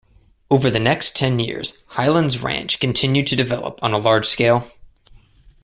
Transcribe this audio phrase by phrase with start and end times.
[0.49, 4.71] Over the next ten years, Highlands Ranch continued to develop on a large scale.